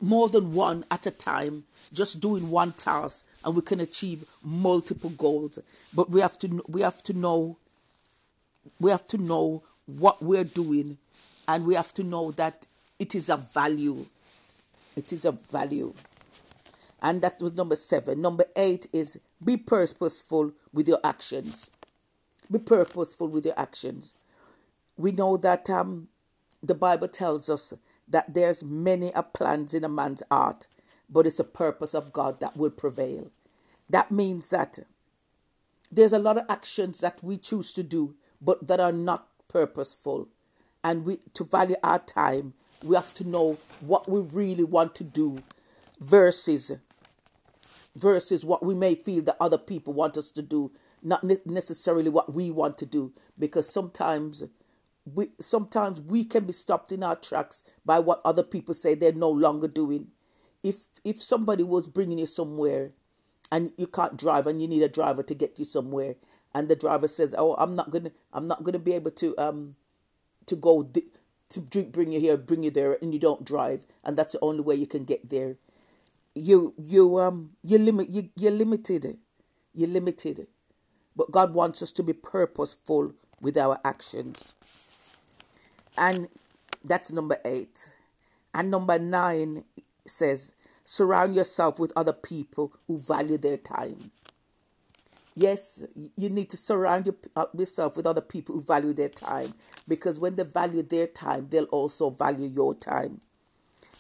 more 0.01 0.29
than 0.29 0.55
one 0.55 0.85
at 0.91 1.07
a 1.07 1.11
time 1.11 1.65
just 1.93 2.21
doing 2.21 2.51
one 2.51 2.73
task 2.73 3.27
and 3.45 3.57
we 3.57 3.63
can 3.63 3.81
achieve 3.81 4.25
multiple 4.45 5.11
goals. 5.11 5.59
But 5.95 6.11
we 6.11 6.21
have 6.21 6.39
to 6.41 6.63
we 6.69 6.83
have 6.83 7.03
to 7.05 7.13
know 7.15 7.59
we 8.81 8.91
have 8.91 9.07
to 9.09 9.19
know 9.19 9.63
what 9.87 10.23
we're 10.23 10.45
doing 10.45 10.99
and 11.49 11.67
we 11.67 11.75
have 11.75 11.93
to 11.95 12.05
know 12.05 12.31
that 12.33 12.67
it 12.99 13.15
is 13.15 13.29
a 13.29 13.37
value. 13.37 14.05
It 14.97 15.13
is 15.13 15.25
a 15.25 15.33
value. 15.33 15.93
And 17.01 17.23
that 17.23 17.41
was 17.41 17.55
number 17.55 17.77
7 17.77 18.21
number 18.21 18.45
8 18.57 18.89
is 18.93 19.21
be 19.45 19.57
purposeful 19.57 20.53
with 20.73 20.89
your 20.89 20.99
actions. 21.05 21.71
Be 22.51 22.59
purposeful 22.59 23.29
with 23.29 23.47
your 23.47 23.59
actions. 23.59 24.15
We 24.97 25.13
know 25.13 25.37
that 25.39 25.71
um, 25.71 26.09
the 26.63 26.75
Bible 26.75 27.09
tells 27.09 27.49
us 27.49 27.73
that 28.11 28.35
there's 28.35 28.65
many 28.65 29.11
a 29.15 29.23
plans 29.23 29.75
in 29.75 29.85
a 29.85 29.89
man's 29.89 30.23
heart, 30.31 30.67
but 31.11 31.27
it's 31.27 31.37
the 31.37 31.45
purpose 31.45 31.95
of 31.95 32.13
God 32.13 32.41
that 32.41 32.57
will 32.57 32.71
prevail. 32.71 33.31
That 33.91 34.11
means 34.11 34.51
that 34.51 34.79
there's 35.91 36.13
a 36.13 36.19
lot 36.19 36.37
of 36.37 36.45
actions 36.51 37.01
that 37.01 37.23
we 37.23 37.39
choose 37.39 37.73
to 37.75 37.83
do, 37.83 38.15
but 38.41 38.67
that 38.67 38.81
are 38.81 38.93
not 38.93 39.29
purposeful. 39.49 40.29
And 40.85 41.05
we 41.05 41.19
to 41.35 41.45
value 41.45 41.77
our 41.83 41.99
time, 41.99 42.55
we 42.85 42.95
have 42.95 43.13
to 43.15 43.29
know 43.29 43.55
what 43.81 44.09
we 44.09 44.21
really 44.21 44.65
want 44.65 44.95
to 44.97 45.05
do 45.05 45.39
versus 46.01 46.73
versus 47.97 48.45
what 48.45 48.65
we 48.65 48.75
may 48.75 48.95
feel 48.95 49.23
that 49.25 49.37
other 49.41 49.59
people 49.59 49.93
want 49.93 50.17
us 50.17 50.31
to 50.33 50.43
do, 50.43 50.71
not 51.03 51.25
necessarily 51.47 52.11
what 52.11 52.33
we 52.33 52.51
want 52.51 52.79
to 52.79 52.87
do. 52.87 53.13
Because 53.39 53.69
sometimes 53.73 54.45
we 55.15 55.29
sometimes 55.41 56.01
we 56.01 56.25
can 56.25 56.45
be 56.45 56.53
stopped 56.53 56.93
in 56.93 57.03
our 57.03 57.17
tracks 57.17 57.65
by 57.85 57.99
what 57.99 58.21
other 58.25 58.43
people 58.43 58.75
say 58.75 58.95
they're 58.95 59.13
no 59.13 59.31
longer 59.31 59.69
doing. 59.69 60.09
If 60.63 60.89
if 61.05 61.23
somebody 61.23 61.63
was 61.63 61.89
bringing 61.89 62.19
you 62.19 62.27
somewhere 62.27 62.93
and 63.53 63.73
you 63.77 63.87
can't 63.87 64.17
drive 64.17 64.47
and 64.47 64.61
you 64.61 64.69
need 64.69 64.83
a 64.83 64.89
driver 64.89 65.23
to 65.23 65.35
get 65.35 65.59
you 65.59 65.65
somewhere 65.65 66.17
and 66.55 66.69
the 66.69 66.77
driver 66.77 67.09
says, 67.09 67.35
"Oh, 67.39 67.55
I'm 67.55 67.77
not 67.77 67.91
going 67.91 68.05
to 68.05 68.13
I'm 68.33 68.49
not 68.49 68.65
going 68.65 68.73
to 68.73 68.79
be 68.79 68.95
able 68.95 69.13
to 69.13 69.37
um 69.39 69.77
to 70.47 70.57
go 70.57 70.91
to 71.51 71.61
bring 71.83 72.13
you 72.13 72.21
here, 72.21 72.37
bring 72.37 72.63
you 72.65 72.71
there 72.71 72.99
and 73.01 73.13
you 73.15 73.21
don't 73.21 73.45
drive 73.45 73.87
and 74.05 74.17
that's 74.17 74.33
the 74.33 74.41
only 74.41 74.63
way 74.63 74.75
you 74.75 74.87
can 74.87 75.05
get 75.05 75.29
there." 75.29 75.57
You 76.35 76.75
you 76.79 77.19
um 77.19 77.53
you 77.65 77.79
limit 77.79 78.09
you 78.11 78.31
you're 78.37 78.53
limited. 78.53 79.19
You're 79.75 79.89
limited. 79.89 80.47
But 81.17 81.31
God 81.33 81.53
wants 81.55 81.83
us 81.83 81.93
to 81.93 82.03
be 82.03 82.13
purposeful 82.13 83.13
with 83.41 83.57
our 83.57 83.79
actions. 83.85 84.55
And 85.99 86.29
that's 86.85 87.13
number 87.13 87.37
eight. 87.45 87.95
And 88.55 88.71
number 88.71 88.99
nine 88.99 89.65
says, 90.07 90.55
surround 90.85 91.35
yourself 91.35 91.79
with 91.79 91.93
other 91.97 92.15
people 92.15 92.73
who 92.87 92.99
value 92.99 93.39
their 93.39 93.59
time. 93.59 94.11
Yes, 95.37 95.87
you 96.17 96.31
need 96.31 96.51
to 96.51 96.57
surround 96.57 97.15
uh, 97.37 97.47
yourself 97.57 97.97
with 97.97 98.07
other 98.07 98.21
people 98.21 98.57
who 98.57 98.63
value 98.63 98.93
their 98.93 99.09
time 99.09 99.53
because 99.87 100.19
when 100.19 100.37
they 100.37 100.45
value 100.45 100.83
their 100.83 101.07
time, 101.07 101.47
they'll 101.51 101.65
also 101.67 102.11
value 102.11 102.49
your 102.49 102.75
time. 102.75 103.21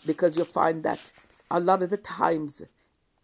Because 0.06 0.36
you'll 0.36 0.46
find 0.46 0.82
that 0.84 1.12
a 1.50 1.60
lot 1.60 1.82
of 1.82 1.90
the 1.90 1.96
times 1.96 2.64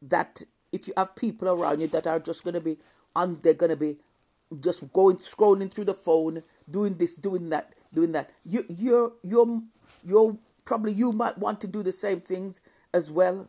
that 0.03 0.43
if 0.73 0.87
you 0.89 0.95
have 0.97 1.17
people 1.17 1.49
around 1.49 1.81
you 1.81 1.89
that 1.89 2.07
are 2.07 2.21
just 2.21 2.45
going 2.45 2.55
to 2.55 2.61
be 2.61 2.79
on, 3.17 3.39
they're 3.43 3.55
going 3.55 3.71
to 3.73 3.77
be 3.77 3.97
just 4.61 4.93
going 4.93 5.17
scrolling 5.17 5.73
through 5.73 5.85
the 5.85 5.95
phone, 5.95 6.43
doing 6.71 6.95
this, 6.95 7.17
doing 7.17 7.51
that, 7.51 7.73
doing 7.95 8.13
that. 8.13 8.31
You 8.45 8.65
you're 8.69 9.13
you're 9.23 9.63
you're 10.05 10.37
probably 10.65 10.93
you 10.93 11.13
might 11.13 11.39
want 11.39 11.61
to 11.63 11.67
do 11.69 11.83
the 11.83 11.93
same 11.93 12.21
things 12.21 12.61
as 12.93 13.11
well. 13.11 13.49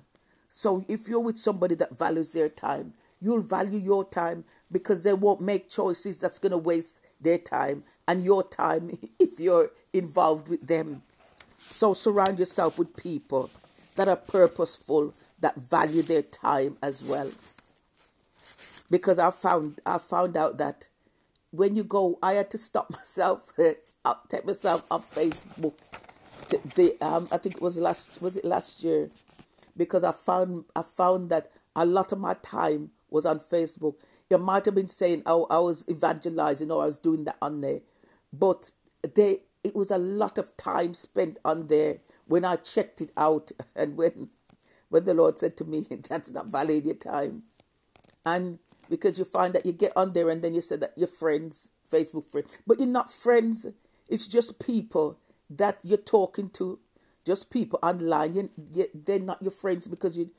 So 0.50 0.86
if 0.88 1.08
you're 1.08 1.20
with 1.20 1.38
somebody 1.38 1.76
that 1.76 1.98
values 1.98 2.34
their 2.34 2.50
time, 2.50 2.94
you'll 3.22 3.42
value 3.42 3.80
your 3.80 4.06
time 4.06 4.46
because 4.72 5.04
they 5.04 5.14
won't 5.14 5.42
make 5.42 5.70
choices 5.70 6.22
that's 6.22 6.40
going 6.40 6.52
to 6.52 6.58
waste 6.58 7.02
their 7.22 7.38
time 7.38 7.84
and 8.08 8.24
your 8.24 8.44
time 8.44 8.92
if 9.20 9.40
you're 9.40 9.70
involved 9.94 10.48
with 10.48 10.66
them. 10.66 11.02
So 11.58 11.94
surround 11.94 12.40
yourself 12.40 12.78
with 12.80 12.96
people 12.96 13.50
that 13.96 14.08
are 14.08 14.16
purposeful, 14.16 15.14
that 15.42 15.56
value 15.56 16.02
their 16.02 16.22
time 16.22 16.78
as 16.84 17.04
well. 17.04 17.30
Because 18.92 19.20
I 19.20 19.32
found 19.32 19.82
I 19.86 19.98
found 19.98 20.38
out 20.38 20.58
that 20.60 20.90
when 21.58 21.76
you 21.76 21.84
go, 21.84 22.18
I 22.22 22.34
had 22.34 22.52
to 22.52 22.58
stop 22.58 22.90
myself, 22.92 23.54
up, 24.04 24.28
take 24.30 24.46
myself 24.46 24.86
off 24.92 25.14
Facebook. 25.14 25.74
The 26.76 26.96
um, 27.02 27.28
I 27.32 27.38
think 27.38 27.56
it 27.56 27.62
was 27.62 27.78
last 27.80 28.22
was 28.22 28.38
it 28.38 28.46
last 28.46 28.84
year, 28.84 29.10
because 29.78 30.04
I 30.04 30.12
found 30.12 30.66
I 30.76 30.82
found 30.84 31.30
that 31.32 31.52
a 31.76 31.86
lot 31.86 32.12
of 32.12 32.20
my 32.20 32.36
time 32.36 32.92
was 33.10 33.26
on 33.26 33.40
Facebook. 33.40 33.96
You 34.30 34.38
might 34.38 34.66
have 34.66 34.76
been 34.76 34.88
saying, 34.88 35.24
"Oh, 35.26 35.48
I 35.50 35.60
was 35.60 35.86
evangelizing 35.90 36.72
or 36.72 36.84
I 36.84 36.86
was 36.86 37.00
doing 37.00 37.24
that 37.26 37.38
on 37.42 37.62
there," 37.62 37.80
but 38.32 38.72
they 39.16 39.38
it 39.64 39.76
was 39.76 39.90
a 39.92 39.98
lot 39.98 40.38
of 40.38 40.56
time 40.58 40.94
spent 40.94 41.40
on 41.46 41.68
there 41.68 41.98
when 42.28 42.46
I 42.46 42.58
checked 42.58 43.02
it 43.02 43.12
out 43.18 43.52
and 43.76 43.98
when 43.98 44.30
when 44.90 45.06
the 45.06 45.16
Lord 45.16 45.38
said 45.40 45.58
to 45.58 45.66
me, 45.66 45.86
"That's 46.10 46.32
not 46.32 46.48
valid 46.48 46.86
your 46.86 46.96
time," 46.96 47.44
and 48.26 48.60
because 48.90 49.18
you 49.20 49.26
find 49.26 49.54
that 49.54 49.66
you 49.66 49.72
get 49.72 49.92
on 49.96 50.14
there 50.14 50.30
and 50.30 50.42
then 50.42 50.54
you 50.54 50.62
say 50.62 50.76
that 50.78 50.94
you're 50.96 51.08
friends, 51.08 51.70
Facebook 51.92 52.26
friends, 52.26 52.60
but 52.66 52.80
you're 52.80 52.88
not 52.88 53.12
friends. 53.12 53.68
It's 54.10 54.28
just 54.28 54.66
people 54.66 55.20
that 55.50 55.78
you're 55.84 55.98
talking 55.98 56.50
to, 56.52 56.80
just 57.26 57.52
people 57.52 57.80
online. 57.82 58.34
You, 58.34 58.50
you, 58.72 58.86
they're 58.94 59.20
not 59.20 59.42
your 59.42 59.52
friends 59.52 59.88
because 59.88 60.18
you 60.18 60.32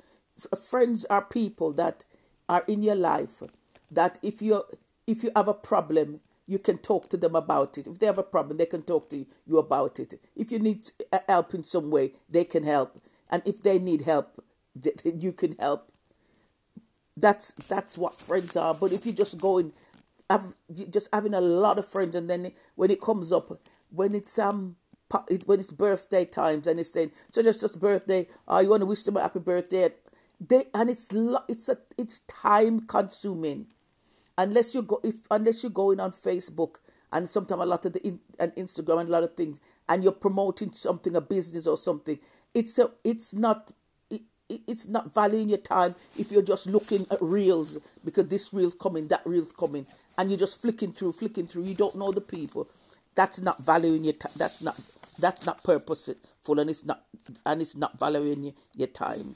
friends 0.71 1.05
are 1.07 1.25
people 1.25 1.73
that 1.73 2.05
are 2.49 2.62
in 2.69 2.83
your 2.83 2.95
life 2.95 3.43
that 3.91 4.19
if 4.23 4.43
you 4.43 4.62
if 5.07 5.23
you 5.23 5.31
have 5.35 5.49
a 5.49 5.55
problem 5.55 6.21
you 6.49 6.59
can 6.61 6.79
talk 6.79 7.09
to 7.09 7.17
them 7.17 7.35
about 7.35 7.76
it. 7.76 7.88
If 7.88 7.99
they 7.99 8.07
have 8.07 8.19
a 8.19 8.23
problem 8.23 8.57
they 8.57 8.67
can 8.67 8.83
talk 8.83 9.11
to 9.11 9.26
you 9.47 9.59
about 9.59 9.99
it. 9.99 10.15
If 10.37 10.53
you 10.53 10.59
need 10.61 10.87
uh, 11.12 11.19
help 11.29 11.55
in 11.55 11.65
some 11.65 11.91
way 11.91 12.12
they 12.29 12.45
can 12.45 12.62
help. 12.62 13.00
And 13.31 13.43
if 13.47 13.62
they 13.62 13.79
need 13.79 14.03
help 14.03 14.43
you 15.05 15.33
can 15.33 15.57
help 15.59 15.91
that's 17.16 17.52
that's 17.52 17.96
what 17.99 18.14
friends 18.14 18.56
are. 18.56 18.75
But 18.75 18.92
if 18.92 19.06
you 19.06 19.12
just 19.12 19.40
go 19.40 19.58
in, 19.58 19.73
have 20.30 20.54
just 20.90 21.08
having 21.14 21.35
a 21.35 21.40
lot 21.40 21.78
of 21.78 21.87
friends, 21.87 22.14
and 22.16 22.28
then 22.28 22.52
when 22.75 22.90
it 22.90 23.00
comes 23.00 23.32
up, 23.32 23.50
when 23.90 24.14
it's 24.14 24.38
um 24.38 24.76
when 25.46 25.61
it's 25.61 25.73
birthday 25.73 26.25
times 26.25 26.66
and 26.66 26.80
it's 26.80 26.90
saying 26.90 27.12
so 27.30 27.42
just 27.42 27.61
just 27.61 27.80
birthday, 27.80 28.26
oh 28.49 28.61
you 28.61 28.68
want 28.68 28.80
to 28.80 28.87
wish 28.87 29.04
them 29.04 29.16
a 29.16 29.23
happy 29.23 29.38
birthday, 29.38 29.88
they 30.40 30.64
and 30.75 30.90
it's 30.90 31.14
it's 31.49 31.68
a 31.68 31.76
it's 31.96 32.20
time 32.20 32.80
consuming 32.80 33.66
unless 34.38 34.75
you 34.75 34.82
go 34.82 35.00
if 35.02 35.14
unless 35.30 35.62
you're 35.62 35.73
going 35.73 36.00
on 36.00 36.11
facebook 36.11 36.76
and 37.12 37.28
sometimes 37.28 37.62
a 37.62 37.66
lot 37.66 37.85
of 37.85 37.92
the 37.92 38.06
in, 38.06 38.20
and 38.38 38.52
instagram 38.56 39.00
and 39.00 39.08
a 39.08 39.12
lot 39.12 39.23
of 39.23 39.35
things 39.35 39.61
and 39.88 40.02
you're 40.02 40.12
promoting 40.12 40.70
something 40.73 41.16
a 41.16 41.20
business 41.20 41.66
or 41.66 41.76
something 41.76 42.18
it's 42.54 42.78
a 42.78 42.90
it's 43.04 43.35
not 43.35 43.73
it's 44.49 44.88
not 44.88 45.12
valuing 45.12 45.49
your 45.49 45.59
time 45.59 45.95
if 46.19 46.31
you're 46.31 46.43
just 46.43 46.67
looking 46.69 47.07
at 47.11 47.19
reels 47.21 47.79
because 48.05 48.29
this 48.29 48.53
reel's 48.55 48.75
coming 48.75 49.09
that 49.09 49.23
reel's 49.25 49.53
coming 49.53 49.87
and 50.19 50.31
you're 50.31 50.38
just 50.38 50.62
flicking 50.62 50.93
through 50.93 51.12
flicking 51.12 51.47
through 51.47 51.65
you 51.65 51.75
don't 51.75 51.97
know 51.97 52.12
the 52.12 52.21
people 52.21 52.69
that's 53.15 53.41
not 53.41 53.59
valuing 53.65 54.05
your 54.05 54.12
time 54.15 54.33
that's 54.37 54.62
not 54.62 54.79
that's 55.19 55.47
not 55.47 55.62
purposeful 55.65 56.61
and 56.61 56.71
it's 56.71 56.85
not 56.85 57.03
and 57.47 57.61
it's 57.61 57.76
not 57.76 57.99
valuing 57.99 58.45
your, 58.45 58.55
your 58.75 58.88
time 58.88 59.35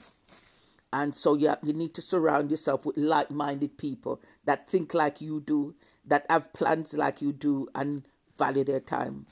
and 0.92 1.14
so 1.14 1.34
yeah, 1.36 1.54
you 1.62 1.72
need 1.72 1.94
to 1.94 2.02
surround 2.02 2.50
yourself 2.50 2.84
with 2.84 2.96
like 2.96 3.30
minded 3.30 3.78
people 3.78 4.20
that 4.44 4.68
think 4.68 4.94
like 4.94 5.20
you 5.20 5.40
do, 5.40 5.74
that 6.06 6.26
have 6.28 6.52
plans 6.52 6.94
like 6.94 7.22
you 7.22 7.32
do, 7.32 7.68
and 7.74 8.02
value 8.38 8.64
their 8.64 8.80
time. 8.80 9.26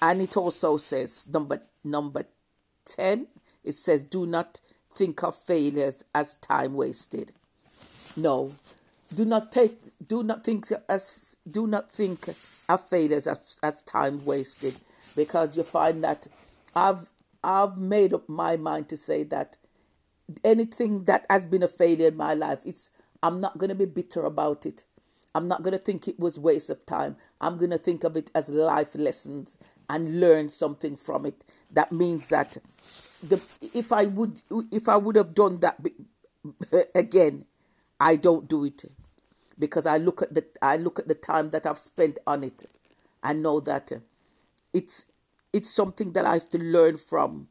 And 0.00 0.22
it 0.22 0.36
also 0.36 0.76
says, 0.78 1.26
number 1.32 1.58
number 1.84 2.24
10, 2.86 3.26
it 3.64 3.74
says, 3.74 4.04
do 4.04 4.26
not 4.26 4.60
think 4.94 5.22
of 5.22 5.34
failures 5.36 6.04
as 6.14 6.34
time 6.36 6.74
wasted. 6.74 7.32
No. 8.16 8.52
Do 9.14 9.24
not 9.24 9.52
take 9.52 9.78
do 10.06 10.22
not 10.22 10.44
think 10.44 10.66
as 10.88 11.36
do 11.48 11.66
not 11.66 11.90
think 11.90 12.26
of 12.28 12.80
failures 12.88 13.26
as, 13.26 13.58
as 13.62 13.82
time 13.82 14.24
wasted 14.24 14.74
because 15.16 15.56
you 15.56 15.62
find 15.62 16.02
that 16.04 16.26
I've 16.74 17.10
I've 17.42 17.78
made 17.78 18.12
up 18.12 18.28
my 18.28 18.56
mind 18.56 18.88
to 18.88 18.96
say 18.96 19.24
that 19.24 19.58
anything 20.44 21.04
that 21.04 21.26
has 21.30 21.44
been 21.44 21.62
a 21.62 21.68
failure 21.68 22.08
in 22.08 22.16
my 22.16 22.34
life, 22.34 22.60
it's 22.64 22.90
I'm 23.22 23.40
not 23.40 23.58
going 23.58 23.70
to 23.70 23.74
be 23.74 23.86
bitter 23.86 24.24
about 24.24 24.66
it. 24.66 24.84
I'm 25.34 25.48
not 25.48 25.62
going 25.62 25.72
to 25.72 25.78
think 25.78 26.06
it 26.06 26.18
was 26.18 26.38
waste 26.38 26.70
of 26.70 26.86
time. 26.86 27.16
I'm 27.40 27.58
going 27.58 27.70
to 27.70 27.78
think 27.78 28.04
of 28.04 28.16
it 28.16 28.30
as 28.34 28.48
life 28.48 28.94
lessons 28.94 29.58
and 29.90 30.20
learn 30.20 30.48
something 30.48 30.96
from 30.96 31.26
it. 31.26 31.44
That 31.74 31.92
means 31.92 32.28
that 32.30 32.52
the 33.28 33.36
if 33.74 33.92
I 33.92 34.06
would 34.06 34.40
if 34.72 34.88
I 34.88 34.96
would 34.96 35.16
have 35.16 35.34
done 35.34 35.60
that 35.60 35.78
again, 36.94 37.44
I 38.00 38.16
don't 38.16 38.48
do 38.48 38.64
it 38.64 38.84
because 39.58 39.86
I 39.86 39.98
look 39.98 40.22
at 40.22 40.34
the 40.34 40.44
I 40.62 40.76
look 40.76 40.98
at 40.98 41.08
the 41.08 41.14
time 41.14 41.50
that 41.50 41.66
I've 41.66 41.78
spent 41.78 42.18
on 42.26 42.44
it 42.44 42.64
I 43.24 43.32
know 43.32 43.60
that 43.60 43.92
it's 44.74 45.06
it's 45.52 45.70
something 45.70 46.12
that 46.12 46.26
I 46.26 46.34
have 46.34 46.48
to 46.50 46.58
learn 46.58 46.98
from 46.98 47.48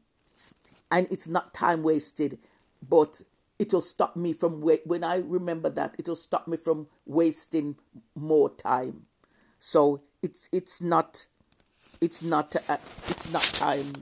and 0.92 1.06
it's 1.10 1.28
not 1.28 1.52
time 1.52 1.82
wasted 1.82 2.38
but 2.88 3.22
it'll 3.58 3.80
stop 3.80 4.16
me 4.16 4.32
from 4.32 4.60
when 4.84 5.04
I 5.04 5.18
remember 5.18 5.68
that 5.70 5.96
it'll 5.98 6.16
stop 6.16 6.46
me 6.46 6.56
from 6.56 6.86
wasting 7.06 7.76
more 8.14 8.50
time. 8.54 9.06
So 9.58 10.02
it's 10.22 10.48
it's 10.52 10.80
not 10.82 11.26
it's 12.00 12.22
not 12.22 12.54
uh, 12.56 12.76
it's 13.08 13.32
not 13.32 13.42
time 13.42 13.92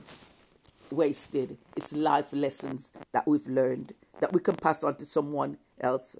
wasted. 0.91 1.57
It's 1.75 1.93
life 1.93 2.33
lessons 2.33 2.91
that 3.13 3.27
we've 3.27 3.47
learned 3.47 3.93
that 4.21 4.33
we 4.33 4.39
can 4.39 4.55
pass 4.55 4.83
on 4.83 4.95
to 4.97 5.05
someone 5.05 5.57
else. 5.81 6.15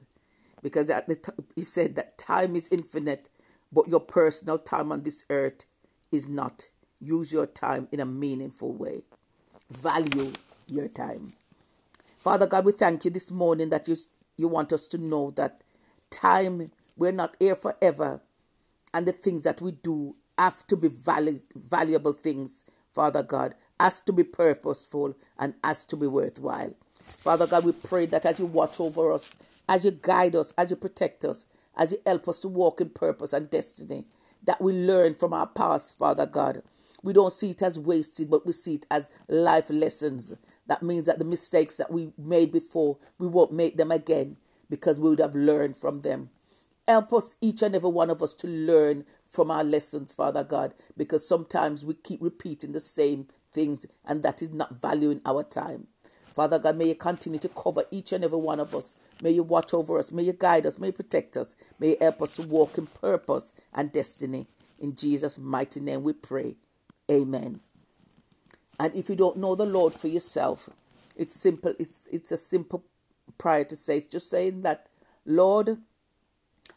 Because 0.61 0.89
at 0.89 1.07
the 1.07 1.15
t- 1.15 1.31
he 1.55 1.61
said 1.63 1.95
that 1.95 2.17
time 2.17 2.55
is 2.55 2.69
infinite, 2.71 3.29
but 3.71 3.87
your 3.87 3.99
personal 3.99 4.57
time 4.57 4.91
on 4.91 5.03
this 5.03 5.25
earth 5.29 5.65
is 6.11 6.29
not. 6.29 6.67
Use 6.99 7.33
your 7.33 7.47
time 7.47 7.87
in 7.91 7.99
a 7.99 8.05
meaningful 8.05 8.73
way. 8.73 9.03
Value 9.71 10.31
your 10.71 10.87
time. 10.87 11.27
Father 12.17 12.47
God, 12.47 12.65
we 12.65 12.71
thank 12.71 13.05
you 13.05 13.11
this 13.11 13.31
morning 13.31 13.69
that 13.71 13.87
you, 13.87 13.95
you 14.37 14.47
want 14.47 14.73
us 14.73 14.87
to 14.87 14.97
know 14.97 15.31
that 15.31 15.63
time, 16.09 16.71
we're 16.97 17.11
not 17.11 17.35
here 17.39 17.55
forever. 17.55 18.21
And 18.93 19.05
the 19.05 19.11
things 19.11 19.43
that 19.43 19.61
we 19.61 19.71
do 19.71 20.15
have 20.43 20.65
to 20.67 20.77
be 20.77 20.89
valid, 20.89 21.41
valuable 21.55 22.13
things, 22.13 22.65
Father 22.93 23.23
God, 23.23 23.55
has 23.79 24.01
to 24.01 24.13
be 24.13 24.23
purposeful 24.23 25.15
and 25.39 25.55
has 25.63 25.85
to 25.85 25.97
be 25.97 26.07
worthwhile. 26.07 26.73
Father 27.01 27.47
God, 27.47 27.65
we 27.65 27.71
pray 27.71 28.05
that 28.07 28.25
as 28.25 28.39
you 28.39 28.45
watch 28.45 28.79
over 28.79 29.11
us, 29.11 29.37
as 29.69 29.85
you 29.85 29.91
guide 29.91 30.35
us, 30.35 30.53
as 30.57 30.71
you 30.71 30.77
protect 30.77 31.25
us, 31.25 31.47
as 31.77 31.91
you 31.91 31.97
help 32.05 32.27
us 32.27 32.39
to 32.41 32.47
walk 32.47 32.81
in 32.81 32.89
purpose 32.89 33.33
and 33.33 33.49
destiny, 33.49 34.05
that 34.45 34.61
we 34.61 34.73
learn 34.73 35.13
from 35.13 35.33
our 35.33 35.47
past, 35.47 35.97
Father 35.97 36.25
God. 36.25 36.61
We 37.03 37.13
don't 37.13 37.33
see 37.33 37.51
it 37.51 37.61
as 37.61 37.79
wasted, 37.79 38.29
but 38.29 38.45
we 38.45 38.51
see 38.53 38.75
it 38.75 38.87
as 38.91 39.09
life 39.27 39.69
lessons 39.69 40.37
that 40.67 40.83
means 40.83 41.05
that 41.05 41.19
the 41.19 41.25
mistakes 41.25 41.77
that 41.77 41.91
we 41.91 42.11
made 42.17 42.51
before, 42.51 42.97
we 43.19 43.27
won't 43.27 43.51
make 43.51 43.77
them 43.77 43.91
again 43.91 44.37
because 44.69 44.99
we 44.99 45.09
would 45.09 45.19
have 45.19 45.35
learned 45.35 45.75
from 45.77 46.01
them. 46.01 46.29
Help 46.87 47.13
us, 47.13 47.35
each 47.41 47.61
and 47.61 47.75
every 47.75 47.89
one 47.89 48.09
of 48.09 48.21
us, 48.21 48.33
to 48.35 48.47
learn 48.47 49.05
from 49.33 49.51
our 49.51 49.63
lessons, 49.63 50.13
Father 50.13 50.43
God, 50.43 50.73
because 50.97 51.27
sometimes 51.27 51.85
we 51.85 51.95
keep 51.95 52.21
repeating 52.21 52.71
the 52.73 52.79
same 52.79 53.27
things 53.51 53.85
and 54.05 54.23
that 54.23 54.41
is 54.41 54.53
not 54.53 54.75
valuing 54.75 55.21
our 55.25 55.43
time. 55.43 55.87
Father 56.35 56.59
God, 56.59 56.77
may 56.77 56.87
you 56.87 56.95
continue 56.95 57.39
to 57.39 57.49
cover 57.49 57.83
each 57.91 58.13
and 58.13 58.23
every 58.23 58.37
one 58.39 58.59
of 58.59 58.75
us. 58.75 58.97
May 59.23 59.31
you 59.31 59.43
watch 59.43 59.73
over 59.73 59.99
us. 59.99 60.11
May 60.11 60.23
you 60.23 60.33
guide 60.33 60.65
us. 60.65 60.79
May 60.79 60.87
you 60.87 60.93
protect 60.93 61.37
us. 61.37 61.55
May 61.79 61.89
you 61.91 61.97
help 62.01 62.21
us 62.21 62.35
to 62.37 62.43
walk 62.43 62.77
in 62.77 62.87
purpose 62.87 63.53
and 63.75 63.91
destiny. 63.91 64.47
In 64.79 64.95
Jesus' 64.95 65.39
mighty 65.39 65.79
name 65.81 66.03
we 66.03 66.13
pray. 66.13 66.55
Amen. 67.11 67.59
And 68.79 68.95
if 68.95 69.09
you 69.09 69.15
don't 69.15 69.37
know 69.37 69.55
the 69.55 69.65
Lord 69.65 69.93
for 69.93 70.07
yourself, 70.07 70.69
it's 71.15 71.35
simple. 71.35 71.73
It's 71.79 72.07
it's 72.11 72.31
a 72.31 72.37
simple 72.37 72.83
prayer 73.37 73.65
to 73.65 73.75
say. 73.75 73.97
It's 73.97 74.07
just 74.07 74.29
saying 74.29 74.61
that, 74.63 74.89
Lord, 75.25 75.77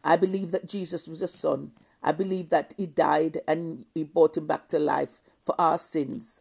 I 0.05 0.16
believe 0.16 0.53
that 0.53 0.69
Jesus 0.69 1.09
was 1.09 1.23
a 1.23 1.29
son. 1.29 1.73
I 2.07 2.12
believe 2.12 2.51
that 2.51 2.73
he 2.79 2.87
died 2.87 3.38
and 3.49 3.85
he 3.92 4.05
brought 4.05 4.37
him 4.37 4.47
back 4.47 4.69
to 4.69 4.79
life 4.79 5.23
for 5.45 5.57
our 5.61 5.77
sins, 5.77 6.40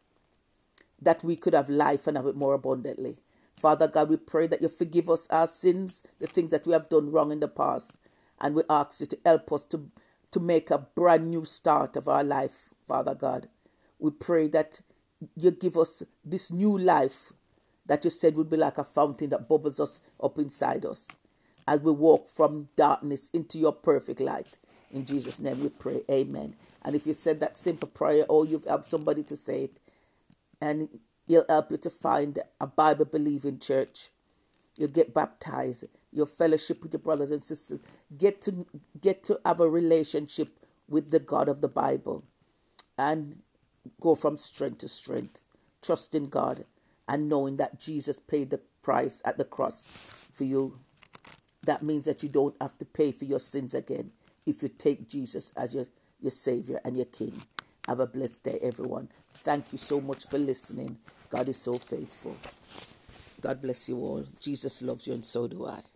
that 1.02 1.24
we 1.24 1.36
could 1.36 1.56
have 1.56 1.70
life 1.70 2.06
and 2.06 2.16
have 2.16 2.28
it 2.28 2.36
more 2.36 2.54
abundantly. 2.54 3.18
Father 3.56 3.88
God, 3.88 4.10
we 4.10 4.18
pray 4.18 4.46
that 4.46 4.62
you 4.62 4.68
forgive 4.68 5.10
us 5.10 5.28
our 5.32 5.48
sins, 5.48 6.04
the 6.20 6.28
things 6.28 6.52
that 6.52 6.68
we 6.68 6.74
have 6.74 6.88
done 6.88 7.12
wrong 7.12 7.32
in 7.32 7.40
the 7.40 7.48
past, 7.48 8.00
and 8.40 8.54
we 8.54 8.62
ask 8.70 9.02
you 9.02 9.08
to 9.08 9.18
help 9.26 9.52
us 9.52 9.66
to, 9.66 9.90
to 10.30 10.40
make 10.40 10.70
a 10.70 10.88
brand 10.96 11.32
new 11.32 11.44
start 11.46 11.98
of 11.98 12.08
our 12.08 12.24
life, 12.24 12.76
Father 12.88 13.16
God. 13.16 13.48
We 13.98 14.12
pray 14.12 14.48
that 14.50 14.82
you 15.36 15.50
give 15.50 15.78
us 15.78 16.04
this 16.24 16.52
new 16.52 16.78
life 16.78 17.34
that 17.88 18.04
you 18.04 18.12
said 18.12 18.38
would 18.38 18.50
be 18.50 18.58
like 18.58 18.78
a 18.78 18.84
fountain 18.84 19.32
that 19.32 19.50
bubbles 19.50 19.80
us 19.80 20.00
up 20.22 20.38
inside 20.38 20.86
us 20.86 21.16
as 21.68 21.82
we 21.82 21.92
walk 21.92 22.28
from 22.28 22.70
darkness 22.76 23.30
into 23.32 23.58
your 23.58 23.74
perfect 23.74 24.20
light. 24.20 24.60
In 24.96 25.06
Jesus' 25.06 25.42
name 25.42 25.62
we 25.62 25.70
pray. 25.70 26.02
Amen. 26.10 26.56
And 26.84 26.96
if 26.96 27.06
you 27.06 27.12
said 27.12 27.42
that 27.42 27.58
simple 27.58 27.90
prayer 27.90 28.24
or 28.30 28.46
you've 28.46 28.64
helped 28.64 28.88
somebody 28.88 29.24
to 29.24 29.36
say 29.36 29.66
it, 29.66 29.80
and 30.62 30.88
he'll 31.28 31.46
help 31.50 31.70
you 31.70 31.78
to 31.78 31.90
find 31.90 32.40
a 32.62 32.68
Bible 32.68 33.04
believing 33.04 33.60
church. 33.60 34.12
You'll 34.78 34.88
get 34.88 35.14
baptized. 35.14 35.84
Your 36.14 36.26
fellowship 36.26 36.82
with 36.82 36.94
your 36.94 37.02
brothers 37.02 37.32
and 37.32 37.44
sisters. 37.44 37.84
Get 38.18 38.40
to 38.42 38.66
get 39.02 39.22
to 39.24 39.38
have 39.46 39.60
a 39.60 39.70
relationship 39.70 40.48
with 40.88 41.12
the 41.12 41.20
God 41.20 41.50
of 41.50 41.60
the 41.60 41.68
Bible. 41.68 42.24
And 42.98 43.40
go 44.00 44.16
from 44.16 44.38
strength 44.38 44.78
to 44.80 44.88
strength, 44.88 45.42
trusting 45.84 46.30
God 46.30 46.64
and 47.10 47.28
knowing 47.28 47.58
that 47.58 47.82
Jesus 47.82 48.18
paid 48.18 48.50
the 48.50 48.62
price 48.82 49.22
at 49.26 49.38
the 49.38 49.44
cross 49.44 50.30
for 50.34 50.46
you. 50.46 50.78
That 51.66 51.84
means 51.84 52.06
that 52.06 52.24
you 52.24 52.30
don't 52.30 52.56
have 52.62 52.78
to 52.78 52.86
pay 52.86 53.12
for 53.12 53.26
your 53.26 53.40
sins 53.40 53.74
again 53.74 54.12
if 54.46 54.64
you 54.64 54.70
take 54.70 55.08
Jesus 55.08 55.52
as 55.58 55.76
your, 55.76 55.86
your 56.22 56.32
Savior 56.32 56.80
and 56.86 56.96
your 56.96 57.06
King. 57.08 57.34
Have 57.88 58.00
a 58.00 58.08
blessed 58.08 58.46
day, 58.46 58.60
everyone. 58.62 59.10
Thank 59.34 59.72
you 59.72 59.78
so 59.78 60.02
much 60.02 60.28
for 60.28 60.38
listening. 60.38 60.98
God 61.30 61.48
is 61.50 61.58
so 61.58 61.74
faithful. 61.74 62.36
God 63.42 63.62
bless 63.62 63.90
you 63.90 63.98
all. 64.00 64.24
Jesus 64.42 64.82
loves 64.82 65.08
you, 65.08 65.14
and 65.14 65.26
so 65.26 65.48
do 65.48 65.66
I. 65.68 65.95